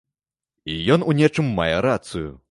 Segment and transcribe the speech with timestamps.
[0.75, 2.31] І ён у нечым мае рацыю.